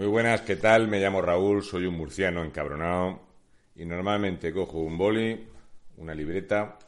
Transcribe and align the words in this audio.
Muy 0.00 0.08
buenas, 0.08 0.40
¿qué 0.40 0.56
tal? 0.56 0.88
Me 0.88 0.98
llamo 0.98 1.20
Raúl, 1.20 1.62
soy 1.62 1.84
un 1.84 1.94
murciano 1.94 2.42
encabronado 2.42 3.20
y 3.76 3.84
normalmente 3.84 4.50
cojo 4.50 4.78
un 4.78 4.96
boli, 4.96 5.46
una 5.98 6.14
libreta 6.14 6.78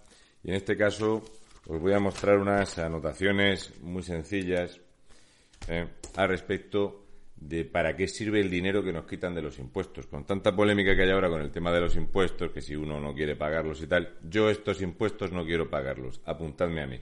y 0.43 0.49
en 0.49 0.55
este 0.55 0.79
caso 0.79 1.23
os 1.67 1.79
voy 1.79 1.93
a 1.93 1.99
mostrar 1.99 2.39
unas 2.39 2.79
anotaciones 2.79 3.79
muy 3.83 4.03
sencillas 4.03 4.81
eh, 5.69 5.89
al 6.17 6.29
respecto 6.31 7.05
de 7.37 7.67
para 7.67 7.95
qué 7.95 8.09
sirve 8.09 8.41
el 8.41 8.49
dinero 8.49 8.83
que 8.83 8.95
nos 8.95 9.05
quitan 9.05 9.35
de 9.35 9.43
los 9.43 9.59
impuestos. 9.59 10.07
Con 10.07 10.25
tanta 10.25 10.57
polémica 10.57 10.97
que 10.97 11.03
hay 11.03 11.11
ahora 11.11 11.29
con 11.29 11.43
el 11.43 11.51
tema 11.51 11.71
de 11.71 11.83
los 11.83 11.97
impuestos, 11.97 12.51
que 12.51 12.63
si 12.63 12.75
uno 12.77 12.99
no 12.99 13.13
quiere 13.13 13.37
pagarlos 13.37 13.83
y 13.83 13.89
tal, 13.89 14.15
yo 14.23 14.49
estos 14.49 14.81
impuestos 14.81 15.33
no 15.33 15.45
quiero 15.45 15.69
pagarlos. 15.69 16.23
Apuntadme 16.25 16.83
a 16.83 16.87
mí. 16.87 16.99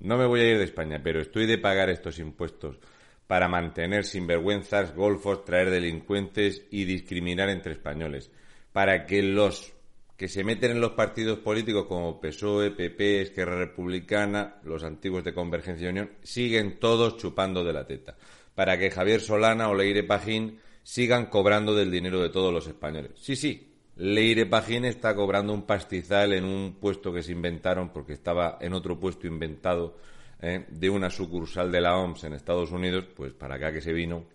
No 0.00 0.16
me 0.16 0.24
voy 0.24 0.40
a 0.40 0.50
ir 0.52 0.56
de 0.56 0.64
España, 0.64 1.02
pero 1.04 1.20
estoy 1.20 1.44
de 1.44 1.58
pagar 1.58 1.90
estos 1.90 2.18
impuestos 2.18 2.80
para 3.28 3.46
mantener 3.46 4.04
sinvergüenzas, 4.04 4.96
golfos, 4.96 5.44
traer 5.44 5.70
delincuentes 5.70 6.62
y 6.70 6.86
discriminar 6.86 7.50
entre 7.50 7.74
españoles, 7.74 8.30
para 8.72 9.04
que 9.06 9.22
los 9.22 9.74
que 10.16 10.28
se 10.28 10.42
meten 10.42 10.72
en 10.72 10.80
los 10.80 10.92
partidos 10.92 11.38
políticos 11.38 11.84
como 11.86 12.20
PSOE, 12.20 12.72
PP, 12.72 13.20
Esquerra 13.20 13.56
Republicana, 13.56 14.56
los 14.64 14.82
antiguos 14.82 15.22
de 15.22 15.34
Convergencia 15.34 15.86
y 15.86 15.90
Unión, 15.90 16.10
siguen 16.22 16.80
todos 16.80 17.18
chupando 17.18 17.62
de 17.62 17.72
la 17.74 17.86
teta, 17.86 18.16
para 18.54 18.78
que 18.78 18.90
Javier 18.90 19.20
Solana 19.20 19.68
o 19.68 19.74
Leire 19.74 20.02
Pajín 20.02 20.58
sigan 20.82 21.26
cobrando 21.26 21.74
del 21.74 21.90
dinero 21.90 22.20
de 22.22 22.30
todos 22.30 22.52
los 22.52 22.66
españoles. 22.66 23.12
Sí, 23.14 23.36
sí, 23.36 23.68
Leire 23.96 24.46
Pajín 24.46 24.86
está 24.86 25.14
cobrando 25.14 25.52
un 25.52 25.66
pastizal 25.66 26.32
en 26.32 26.44
un 26.44 26.78
puesto 26.80 27.12
que 27.12 27.22
se 27.22 27.32
inventaron 27.32 27.90
porque 27.90 28.14
estaba 28.14 28.56
en 28.60 28.72
otro 28.72 28.98
puesto 28.98 29.26
inventado 29.26 29.96
¿eh? 30.40 30.66
de 30.68 30.90
una 30.90 31.10
sucursal 31.10 31.70
de 31.72 31.80
la 31.80 31.96
OMS 31.96 32.24
en 32.24 32.34
Estados 32.34 32.70
Unidos, 32.70 33.06
pues 33.14 33.32
para 33.32 33.56
acá 33.56 33.72
que 33.72 33.80
se 33.80 33.92
vino 33.92 34.26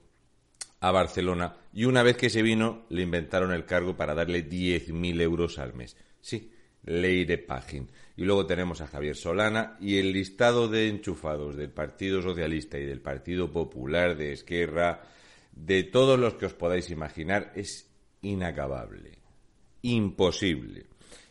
a 0.80 0.92
Barcelona 0.92 1.56
y 1.74 1.86
una 1.86 2.04
vez 2.04 2.18
que 2.18 2.30
se 2.30 2.42
vino 2.42 2.86
le 2.90 3.04
inventaron 3.04 3.54
el 3.54 3.66
cargo 3.66 3.96
para 3.96 4.14
darle 4.14 4.48
10.000 4.48 5.22
euros 5.22 5.60
al 5.60 5.74
mes. 5.74 5.96
Sí, 6.20 6.52
ley 6.84 7.26
de 7.26 7.38
Pagin. 7.38 7.90
Y 8.16 8.26
luego 8.26 8.46
tenemos 8.46 8.82
a 8.82 8.88
Javier 8.88 9.16
Solana 9.16 9.78
y 9.80 9.98
el 9.98 10.12
listado 10.12 10.68
de 10.68 10.90
enchufados 10.90 11.56
del 11.56 11.72
Partido 11.72 12.22
Socialista 12.22 12.78
y 12.78 12.86
del 12.86 13.02
Partido 13.02 13.52
Popular, 13.52 14.16
de 14.18 14.34
Esquerra, 14.34 15.02
de 15.54 15.84
todos 15.84 16.20
los 16.20 16.36
que 16.36 16.48
os 16.48 16.54
podáis 16.54 16.90
imaginar, 16.90 17.52
es 17.56 17.90
inacabable, 18.22 19.20
imposible. 19.82 20.86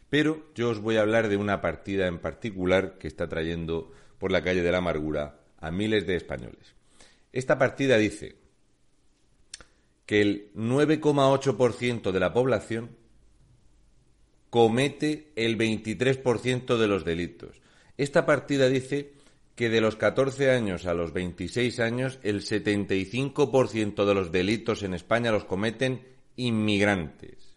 Pero 0.08 0.46
yo 0.54 0.70
os 0.70 0.80
voy 0.80 0.96
a 0.96 1.02
hablar 1.02 1.28
de 1.28 1.36
una 1.36 1.60
partida 1.60 2.06
en 2.06 2.18
particular 2.18 2.98
que 2.98 3.08
está 3.08 3.28
trayendo 3.28 3.92
por 4.22 4.30
la 4.30 4.40
calle 4.40 4.62
de 4.62 4.70
la 4.70 4.78
amargura 4.78 5.40
a 5.58 5.72
miles 5.72 6.06
de 6.06 6.14
españoles. 6.14 6.76
Esta 7.32 7.58
partida 7.58 7.98
dice 7.98 8.36
que 10.06 10.20
el 10.20 10.52
9,8% 10.54 12.12
de 12.12 12.20
la 12.20 12.32
población 12.32 12.90
comete 14.48 15.32
el 15.34 15.58
23% 15.58 16.76
de 16.76 16.86
los 16.86 17.04
delitos. 17.04 17.60
Esta 17.96 18.24
partida 18.24 18.68
dice 18.68 19.14
que 19.56 19.68
de 19.68 19.80
los 19.80 19.96
14 19.96 20.52
años 20.52 20.86
a 20.86 20.94
los 20.94 21.12
26 21.12 21.80
años 21.80 22.20
el 22.22 22.42
75% 22.42 24.04
de 24.04 24.14
los 24.14 24.30
delitos 24.30 24.84
en 24.84 24.94
España 24.94 25.32
los 25.32 25.46
cometen 25.46 26.06
inmigrantes. 26.36 27.56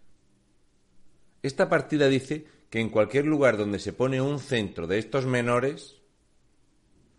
Esta 1.44 1.70
partida 1.70 2.10
dice 2.10 2.48
que 2.72 2.80
en 2.80 2.90
cualquier 2.90 3.28
lugar 3.28 3.56
donde 3.56 3.78
se 3.78 3.94
pone 3.94 4.20
un 4.20 4.40
centro 4.40 4.88
de 4.88 4.98
estos 4.98 5.28
menores, 5.28 6.02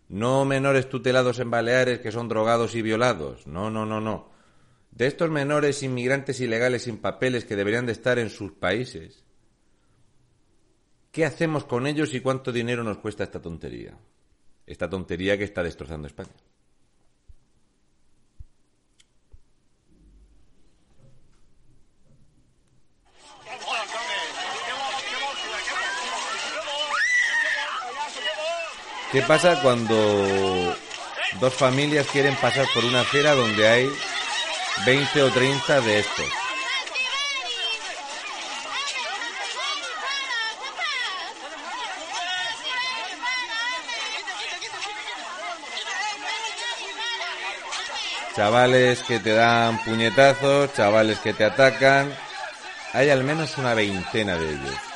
no 0.09 0.45
menores 0.45 0.89
tutelados 0.89 1.39
en 1.39 1.51
Baleares 1.51 1.99
que 1.99 2.11
son 2.11 2.29
drogados 2.29 2.75
y 2.75 2.81
violados. 2.81 3.45
No, 3.47 3.69
no, 3.69 3.85
no, 3.85 3.99
no. 3.99 4.29
De 4.91 5.07
estos 5.07 5.29
menores 5.29 5.83
inmigrantes 5.83 6.39
ilegales 6.39 6.83
sin 6.83 6.97
papeles 6.97 7.45
que 7.45 7.55
deberían 7.55 7.85
de 7.85 7.91
estar 7.91 8.17
en 8.17 8.29
sus 8.29 8.53
países. 8.53 9.23
¿Qué 11.11 11.25
hacemos 11.25 11.65
con 11.65 11.87
ellos 11.87 12.13
y 12.13 12.21
cuánto 12.21 12.51
dinero 12.51 12.83
nos 12.83 12.99
cuesta 12.99 13.23
esta 13.23 13.41
tontería? 13.41 13.97
Esta 14.65 14.89
tontería 14.89 15.37
que 15.37 15.43
está 15.43 15.63
destrozando 15.63 16.07
España. 16.07 16.29
¿Qué 29.11 29.21
pasa 29.21 29.61
cuando 29.61 30.75
dos 31.39 31.53
familias 31.53 32.07
quieren 32.11 32.35
pasar 32.35 32.65
por 32.73 32.83
una 32.83 33.01
acera 33.01 33.35
donde 33.35 33.65
hay 33.65 33.89
20 34.85 35.23
o 35.23 35.31
30 35.31 35.81
de 35.81 35.99
estos? 35.99 36.25
Chavales 48.35 49.03
que 49.03 49.19
te 49.19 49.31
dan 49.31 49.83
puñetazos, 49.85 50.73
chavales 50.73 51.17
que 51.19 51.33
te 51.33 51.45
atacan. 51.45 52.13
Hay 52.91 53.09
al 53.09 53.23
menos 53.23 53.57
una 53.57 53.73
veintena 53.73 54.35
de 54.35 54.49
ellos. 54.49 54.86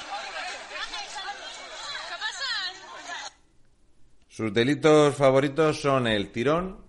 Sus 4.41 4.56
delitos 4.56 5.13
favoritos 5.13 5.79
son 5.79 6.07
el 6.07 6.31
tirón, 6.31 6.84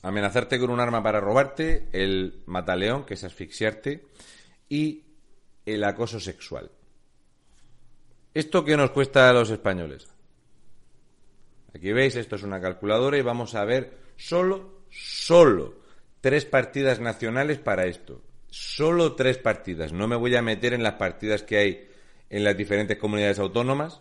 amenazarte 0.00 0.58
con 0.58 0.70
un 0.70 0.80
arma 0.80 1.02
para 1.02 1.20
robarte, 1.20 1.90
el 1.92 2.42
mataleón, 2.46 3.04
que 3.04 3.12
es 3.12 3.24
asfixiarte, 3.24 4.06
y 4.66 5.04
el 5.66 5.84
acoso 5.84 6.18
sexual. 6.18 6.70
¿Esto 8.32 8.64
qué 8.64 8.78
nos 8.78 8.92
cuesta 8.92 9.28
a 9.28 9.34
los 9.34 9.50
españoles? 9.50 10.08
Aquí 11.74 11.92
veis, 11.92 12.16
esto 12.16 12.36
es 12.36 12.42
una 12.42 12.62
calculadora 12.62 13.18
y 13.18 13.22
vamos 13.22 13.54
a 13.54 13.66
ver 13.66 13.98
solo, 14.16 14.84
solo 14.88 15.82
tres 16.22 16.46
partidas 16.46 16.98
nacionales 16.98 17.58
para 17.58 17.84
esto. 17.84 18.22
Solo 18.48 19.16
tres 19.16 19.36
partidas. 19.36 19.92
No 19.92 20.08
me 20.08 20.16
voy 20.16 20.34
a 20.34 20.40
meter 20.40 20.72
en 20.72 20.82
las 20.82 20.94
partidas 20.94 21.42
que 21.42 21.58
hay 21.58 21.90
en 22.30 22.42
las 22.42 22.56
diferentes 22.56 22.96
comunidades 22.96 23.38
autónomas, 23.38 24.00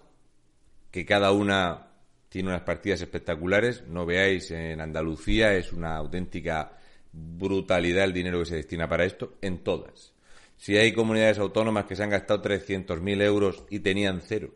que 0.92 1.06
cada 1.06 1.34
una 1.34 1.88
tiene 2.30 2.50
unas 2.50 2.62
partidas 2.62 3.02
espectaculares. 3.02 3.84
No 3.88 4.06
veáis, 4.06 4.52
en 4.52 4.82
Andalucía 4.82 5.56
es 5.56 5.74
una 5.74 5.96
auténtica 5.96 6.78
brutalidad 7.12 8.06
el 8.06 8.14
dinero 8.14 8.40
que 8.40 8.46
se 8.46 8.56
destina 8.56 8.88
para 8.88 9.06
esto, 9.06 9.36
en 9.42 9.64
todas. 9.64 10.14
Si 10.58 10.76
hay 10.78 10.94
comunidades 10.94 11.40
autónomas 11.40 11.86
que 11.86 11.96
se 11.96 12.04
han 12.04 12.10
gastado 12.10 12.42
300.000 12.42 13.22
euros 13.22 13.64
y 13.70 13.80
tenían 13.80 14.22
cero. 14.22 14.54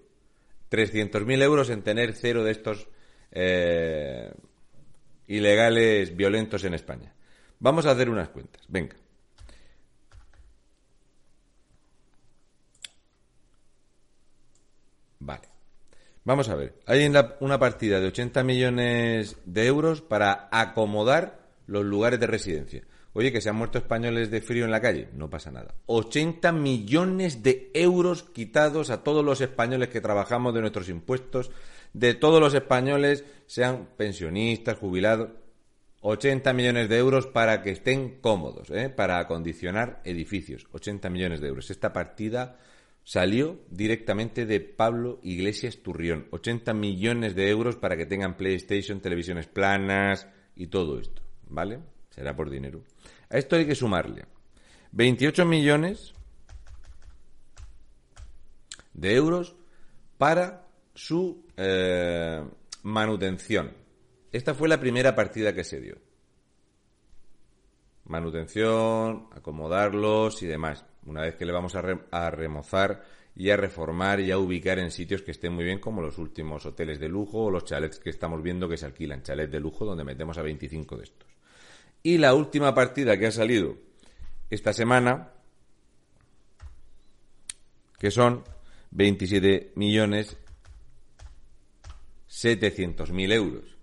300.000 0.71 1.41
euros 1.43 1.69
en 1.69 1.83
tener 1.83 2.13
cero 2.13 2.43
de 2.43 2.51
estos 2.51 2.87
eh, 3.31 4.31
ilegales 5.27 6.15
violentos 6.15 6.63
en 6.63 6.73
España. 6.73 7.13
Vamos 7.59 7.85
a 7.85 7.91
hacer 7.91 8.09
unas 8.09 8.29
cuentas. 8.29 8.63
Venga. 8.67 8.95
Vale. 15.19 15.47
Vamos 16.23 16.49
a 16.49 16.55
ver, 16.55 16.75
hay 16.85 17.05
una 17.39 17.59
partida 17.59 17.99
de 17.99 18.07
80 18.07 18.43
millones 18.43 19.37
de 19.45 19.65
euros 19.65 20.01
para 20.01 20.49
acomodar 20.51 21.39
los 21.65 21.83
lugares 21.83 22.19
de 22.19 22.27
residencia. 22.27 22.83
Oye, 23.13 23.31
que 23.31 23.41
se 23.41 23.49
han 23.49 23.55
muerto 23.57 23.77
españoles 23.77 24.31
de 24.31 24.41
frío 24.41 24.63
en 24.63 24.71
la 24.71 24.79
calle, 24.79 25.09
no 25.13 25.29
pasa 25.29 25.51
nada. 25.51 25.73
80 25.87 26.51
millones 26.53 27.43
de 27.43 27.69
euros 27.73 28.23
quitados 28.23 28.89
a 28.89 29.03
todos 29.03 29.25
los 29.25 29.41
españoles 29.41 29.89
que 29.89 29.99
trabajamos 29.99 30.53
de 30.53 30.61
nuestros 30.61 30.87
impuestos, 30.87 31.51
de 31.93 32.13
todos 32.13 32.39
los 32.39 32.53
españoles, 32.53 33.25
sean 33.47 33.89
pensionistas, 33.97 34.77
jubilados. 34.77 35.29
80 36.03 36.53
millones 36.53 36.89
de 36.89 36.97
euros 36.97 37.27
para 37.27 37.61
que 37.61 37.71
estén 37.71 38.21
cómodos, 38.21 38.69
¿eh? 38.71 38.89
para 38.89 39.19
acondicionar 39.19 40.01
edificios. 40.03 40.67
80 40.71 41.09
millones 41.09 41.41
de 41.41 41.49
euros. 41.49 41.69
Esta 41.69 41.93
partida 41.93 42.57
salió 43.03 43.59
directamente 43.69 44.45
de 44.45 44.59
Pablo 44.59 45.19
Iglesias 45.23 45.77
Turrión. 45.77 46.27
80 46.31 46.73
millones 46.73 47.35
de 47.35 47.49
euros 47.49 47.75
para 47.75 47.97
que 47.97 48.05
tengan 48.05 48.37
PlayStation, 48.37 49.01
televisiones 49.01 49.47
planas 49.47 50.27
y 50.55 50.67
todo 50.67 50.99
esto, 50.99 51.21
¿vale? 51.47 51.79
será 52.11 52.35
por 52.35 52.49
dinero. 52.49 52.83
A 53.29 53.37
esto 53.37 53.55
hay 53.55 53.65
que 53.65 53.75
sumarle 53.75 54.25
28 54.91 55.45
millones 55.45 56.13
de 58.93 59.15
euros 59.15 59.55
para 60.17 60.67
su 60.93 61.45
eh, 61.57 62.43
manutención. 62.83 63.73
Esta 64.31 64.53
fue 64.53 64.69
la 64.69 64.79
primera 64.79 65.15
partida 65.15 65.53
que 65.53 65.63
se 65.63 65.81
dio. 65.81 65.97
Manutención, 68.11 69.27
acomodarlos 69.31 70.43
y 70.43 70.45
demás. 70.45 70.83
Una 71.05 71.21
vez 71.21 71.35
que 71.35 71.45
le 71.45 71.53
vamos 71.53 71.75
a, 71.75 72.29
remozar 72.29 73.05
y 73.37 73.51
a 73.51 73.55
reformar 73.55 74.19
y 74.19 74.31
a 74.31 74.37
ubicar 74.37 74.79
en 74.79 74.91
sitios 74.91 75.21
que 75.21 75.31
estén 75.31 75.53
muy 75.53 75.63
bien, 75.63 75.79
como 75.79 76.01
los 76.01 76.17
últimos 76.17 76.65
hoteles 76.65 76.99
de 76.99 77.07
lujo 77.07 77.45
o 77.45 77.49
los 77.49 77.63
chalets 77.63 77.99
que 77.99 78.09
estamos 78.09 78.43
viendo 78.43 78.67
que 78.67 78.75
se 78.75 78.85
alquilan, 78.85 79.23
chalets 79.23 79.53
de 79.53 79.61
lujo 79.61 79.85
donde 79.85 80.03
metemos 80.03 80.37
a 80.37 80.41
25 80.41 80.97
de 80.97 81.03
estos. 81.03 81.29
Y 82.03 82.17
la 82.17 82.33
última 82.33 82.75
partida 82.75 83.17
que 83.17 83.27
ha 83.27 83.31
salido 83.31 83.77
esta 84.49 84.73
semana, 84.73 85.31
que 87.97 88.11
son 88.11 88.43
27 88.91 89.71
millones 89.75 90.35
700 92.27 93.09
mil 93.13 93.31
euros. 93.31 93.77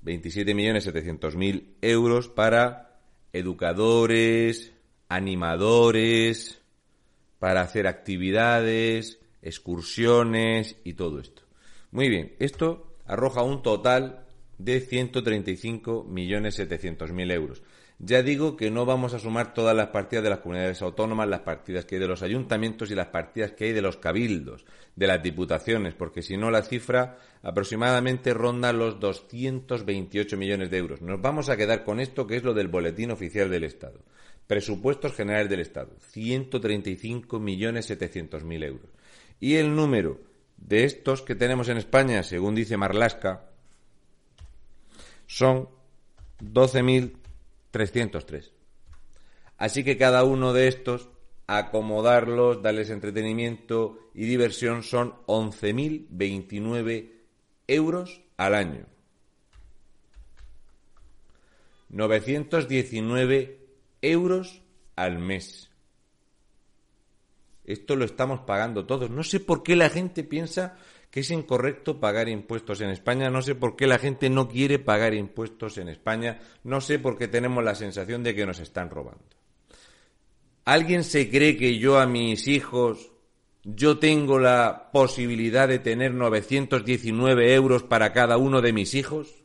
27 0.00 0.54
millones 0.54 0.84
700 0.84 1.36
mil 1.36 1.76
euros 1.82 2.30
para 2.30 2.91
educadores, 3.32 4.72
animadores, 5.08 6.60
para 7.38 7.62
hacer 7.62 7.86
actividades, 7.86 9.18
excursiones 9.42 10.76
y 10.84 10.94
todo 10.94 11.20
esto. 11.20 11.42
Muy 11.90 12.08
bien, 12.08 12.34
esto 12.38 12.96
arroja 13.06 13.42
un 13.42 13.62
total 13.62 14.26
de 14.58 14.80
135 14.80 16.04
millones 16.04 16.54
700 16.54 17.12
mil 17.12 17.30
euros. 17.30 17.62
Ya 18.04 18.24
digo 18.24 18.56
que 18.56 18.70
no 18.70 18.84
vamos 18.84 19.14
a 19.14 19.20
sumar 19.20 19.54
todas 19.54 19.76
las 19.76 19.88
partidas 19.88 20.24
de 20.24 20.30
las 20.30 20.40
comunidades 20.40 20.82
autónomas, 20.82 21.28
las 21.28 21.42
partidas 21.42 21.84
que 21.84 21.94
hay 21.94 22.00
de 22.00 22.08
los 22.08 22.22
ayuntamientos 22.22 22.90
y 22.90 22.96
las 22.96 23.06
partidas 23.08 23.52
que 23.52 23.66
hay 23.66 23.72
de 23.72 23.80
los 23.80 23.96
cabildos, 23.96 24.64
de 24.96 25.06
las 25.06 25.22
diputaciones, 25.22 25.94
porque 25.94 26.20
si 26.22 26.36
no 26.36 26.50
la 26.50 26.62
cifra 26.62 27.18
aproximadamente 27.42 28.34
ronda 28.34 28.72
los 28.72 28.98
228 28.98 30.36
millones 30.36 30.70
de 30.70 30.78
euros. 30.78 31.00
Nos 31.00 31.22
vamos 31.22 31.48
a 31.48 31.56
quedar 31.56 31.84
con 31.84 32.00
esto 32.00 32.26
que 32.26 32.36
es 32.36 32.42
lo 32.42 32.54
del 32.54 32.66
boletín 32.66 33.12
oficial 33.12 33.48
del 33.50 33.62
Estado. 33.62 34.00
Presupuestos 34.48 35.14
generales 35.14 35.48
del 35.48 35.60
Estado, 35.60 35.92
135 36.10 37.38
millones 37.38 37.86
700 37.86 38.42
mil 38.42 38.64
euros. 38.64 38.90
Y 39.38 39.54
el 39.54 39.76
número 39.76 40.20
de 40.56 40.84
estos 40.84 41.22
que 41.22 41.36
tenemos 41.36 41.68
en 41.68 41.76
España, 41.76 42.24
según 42.24 42.56
dice 42.56 42.76
Marlasca, 42.76 43.51
son 45.32 45.70
12.000 46.40 47.22
303. 47.72 48.52
Así 49.56 49.82
que 49.82 49.96
cada 49.96 50.24
uno 50.24 50.52
de 50.52 50.68
estos, 50.68 51.08
acomodarlos, 51.46 52.62
darles 52.62 52.90
entretenimiento 52.90 54.10
y 54.14 54.26
diversión 54.26 54.82
son 54.82 55.14
11.029 55.26 57.10
euros 57.66 58.20
al 58.36 58.54
año. 58.54 58.86
919 61.88 63.58
euros 64.02 64.62
al 64.96 65.18
mes. 65.18 65.71
Esto 67.64 67.96
lo 67.96 68.04
estamos 68.04 68.40
pagando 68.40 68.86
todos. 68.86 69.10
No 69.10 69.22
sé 69.22 69.40
por 69.40 69.62
qué 69.62 69.76
la 69.76 69.88
gente 69.88 70.24
piensa 70.24 70.76
que 71.10 71.20
es 71.20 71.30
incorrecto 71.30 72.00
pagar 72.00 72.28
impuestos 72.28 72.80
en 72.80 72.88
España. 72.88 73.30
No 73.30 73.42
sé 73.42 73.54
por 73.54 73.76
qué 73.76 73.86
la 73.86 73.98
gente 73.98 74.30
no 74.30 74.48
quiere 74.48 74.78
pagar 74.78 75.14
impuestos 75.14 75.78
en 75.78 75.88
España. 75.88 76.40
No 76.64 76.80
sé 76.80 76.98
por 76.98 77.18
qué 77.18 77.28
tenemos 77.28 77.62
la 77.62 77.74
sensación 77.74 78.22
de 78.22 78.34
que 78.34 78.46
nos 78.46 78.58
están 78.60 78.88
robando. 78.90 79.22
¿Alguien 80.64 81.04
se 81.04 81.28
cree 81.28 81.56
que 81.56 81.78
yo 81.78 81.98
a 81.98 82.06
mis 82.06 82.48
hijos, 82.48 83.12
yo 83.62 83.98
tengo 83.98 84.38
la 84.38 84.90
posibilidad 84.92 85.68
de 85.68 85.80
tener 85.80 86.14
919 86.14 87.54
euros 87.54 87.82
para 87.82 88.12
cada 88.12 88.38
uno 88.38 88.62
de 88.62 88.72
mis 88.72 88.94
hijos? 88.94 89.41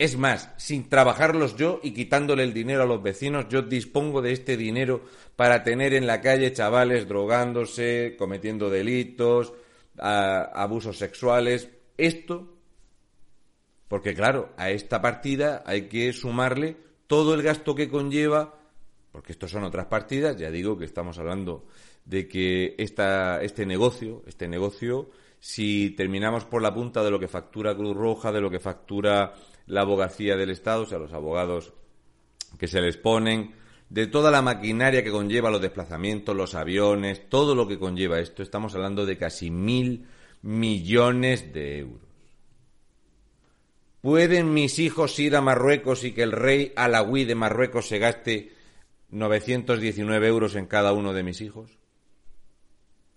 Es 0.00 0.16
más, 0.16 0.48
sin 0.56 0.88
trabajarlos 0.88 1.56
yo 1.56 1.78
y 1.82 1.92
quitándole 1.92 2.42
el 2.42 2.54
dinero 2.54 2.84
a 2.84 2.86
los 2.86 3.02
vecinos, 3.02 3.48
yo 3.50 3.60
dispongo 3.60 4.22
de 4.22 4.32
este 4.32 4.56
dinero 4.56 5.02
para 5.36 5.62
tener 5.62 5.92
en 5.92 6.06
la 6.06 6.22
calle 6.22 6.54
chavales 6.54 7.06
drogándose, 7.06 8.16
cometiendo 8.18 8.70
delitos, 8.70 9.52
abusos 9.98 10.96
sexuales. 10.96 11.68
Esto, 11.98 12.48
porque 13.88 14.14
claro, 14.14 14.54
a 14.56 14.70
esta 14.70 15.02
partida 15.02 15.64
hay 15.66 15.82
que 15.82 16.14
sumarle 16.14 16.78
todo 17.06 17.34
el 17.34 17.42
gasto 17.42 17.74
que 17.74 17.90
conlleva, 17.90 18.58
porque 19.12 19.32
estos 19.32 19.50
son 19.50 19.64
otras 19.64 19.84
partidas, 19.84 20.34
ya 20.38 20.50
digo 20.50 20.78
que 20.78 20.86
estamos 20.86 21.18
hablando 21.18 21.66
de 22.06 22.26
que 22.26 22.74
esta, 22.78 23.42
este 23.42 23.66
negocio, 23.66 24.22
este 24.26 24.48
negocio, 24.48 25.10
si 25.40 25.90
terminamos 25.90 26.44
por 26.44 26.62
la 26.62 26.74
punta 26.74 27.02
de 27.02 27.10
lo 27.10 27.18
que 27.18 27.26
factura 27.26 27.74
Cruz 27.74 27.96
Roja, 27.96 28.30
de 28.30 28.42
lo 28.42 28.50
que 28.50 28.60
factura 28.60 29.34
la 29.66 29.80
abogacía 29.80 30.36
del 30.36 30.50
Estado, 30.50 30.82
o 30.82 30.86
sea, 30.86 30.98
los 30.98 31.14
abogados 31.14 31.72
que 32.58 32.68
se 32.68 32.80
les 32.80 32.98
ponen, 32.98 33.54
de 33.88 34.06
toda 34.06 34.30
la 34.30 34.42
maquinaria 34.42 35.02
que 35.02 35.10
conlleva 35.10 35.50
los 35.50 35.62
desplazamientos, 35.62 36.36
los 36.36 36.54
aviones, 36.54 37.28
todo 37.28 37.54
lo 37.54 37.66
que 37.66 37.78
conlleva 37.78 38.20
esto, 38.20 38.42
estamos 38.42 38.74
hablando 38.74 39.06
de 39.06 39.16
casi 39.16 39.50
mil 39.50 40.06
millones 40.42 41.52
de 41.52 41.78
euros. 41.78 42.10
¿Pueden 44.00 44.54
mis 44.54 44.78
hijos 44.78 45.18
ir 45.18 45.36
a 45.36 45.42
Marruecos 45.42 46.04
y 46.04 46.12
que 46.12 46.22
el 46.22 46.32
rey 46.32 46.72
alawí 46.76 47.24
de 47.24 47.34
Marruecos 47.34 47.88
se 47.88 47.98
gaste 47.98 48.52
919 49.10 50.26
euros 50.26 50.54
en 50.54 50.66
cada 50.66 50.92
uno 50.92 51.12
de 51.12 51.22
mis 51.22 51.40
hijos? 51.40 51.78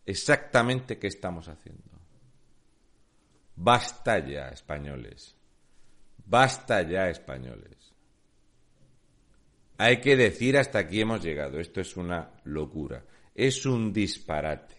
Exactamente 0.05 0.99
qué 0.99 1.07
estamos 1.07 1.47
haciendo. 1.47 1.92
Basta 3.55 4.19
ya, 4.19 4.49
españoles. 4.49 5.35
Basta 6.25 6.81
ya, 6.81 7.09
españoles. 7.09 7.93
Hay 9.77 9.99
que 9.99 10.15
decir 10.15 10.57
hasta 10.57 10.79
aquí 10.79 11.01
hemos 11.01 11.23
llegado. 11.23 11.59
Esto 11.59 11.81
es 11.81 11.97
una 11.97 12.31
locura. 12.45 13.03
Es 13.35 13.65
un 13.65 13.91
disparate. 13.91 14.75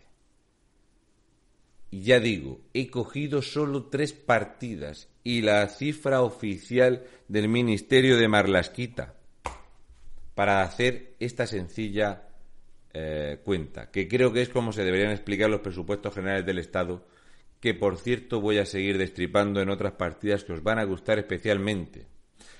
Y 1.90 2.02
ya 2.02 2.18
digo, 2.18 2.60
he 2.72 2.90
cogido 2.90 3.40
solo 3.42 3.86
tres 3.86 4.12
partidas 4.12 5.08
y 5.22 5.42
la 5.42 5.68
cifra 5.68 6.22
oficial 6.22 7.04
del 7.28 7.48
Ministerio 7.48 8.16
de 8.16 8.26
Marlasquita 8.26 9.14
para 10.34 10.62
hacer 10.62 11.14
esta 11.20 11.46
sencilla 11.46 12.28
eh, 12.92 13.40
cuenta, 13.44 13.90
que 13.90 14.08
creo 14.08 14.32
que 14.32 14.42
es 14.42 14.48
como 14.48 14.72
se 14.72 14.84
deberían 14.84 15.12
explicar 15.12 15.48
los 15.48 15.60
presupuestos 15.60 16.14
generales 16.14 16.44
del 16.44 16.58
Estado 16.58 17.06
que 17.64 17.72
por 17.72 17.96
cierto 17.96 18.42
voy 18.42 18.58
a 18.58 18.66
seguir 18.66 18.98
destripando 18.98 19.62
en 19.62 19.70
otras 19.70 19.94
partidas 19.94 20.44
que 20.44 20.52
os 20.52 20.62
van 20.62 20.78
a 20.78 20.84
gustar 20.84 21.18
especialmente. 21.18 22.06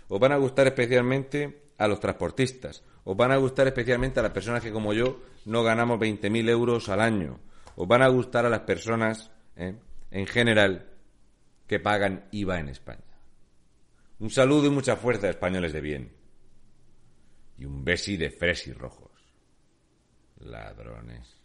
Os 0.09 0.19
van 0.19 0.33
a 0.33 0.39
gustar 0.39 0.67
especialmente 0.67 1.61
a 1.77 1.87
los 1.89 2.01
transportistas, 2.01 2.83
os 3.05 3.15
van 3.15 3.31
a 3.31 3.37
gustar 3.37 3.67
especialmente 3.67 4.19
a 4.19 4.23
las 4.23 4.33
personas 4.33 4.63
que 4.63 4.73
como 4.73 4.95
yo 4.95 5.21
no 5.45 5.63
ganamos 5.63 5.99
20.000 6.01 6.49
euros 6.49 6.89
al 6.89 7.03
año, 7.03 7.39
os 7.77 7.87
van 7.87 8.01
a 8.01 8.09
gustar 8.09 8.47
a 8.47 8.49
las 8.49 8.61
personas 8.61 9.31
¿eh? 9.57 9.75
en 10.11 10.27
general 10.27 10.87
que 11.67 11.81
pagan 11.81 12.25
IVA 12.31 12.61
en 12.61 12.71
España. 12.71 13.19
Un 14.21 14.31
saludo 14.31 14.69
y 14.69 14.71
mucha 14.71 14.97
fuerza, 14.97 15.29
españoles 15.29 15.75
de 15.75 15.81
bien. 15.83 16.13
Y 17.59 17.67
un 17.67 17.85
besi 17.85 18.17
de 18.17 18.31
fresis 18.31 18.75
rojos. 18.75 19.11
Ladrones. 20.39 21.44